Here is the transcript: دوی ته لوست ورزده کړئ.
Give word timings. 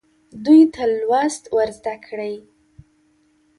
دوی 0.45 0.61
ته 0.73 0.83
لوست 0.99 1.43
ورزده 1.55 1.95
کړئ. 2.05 2.35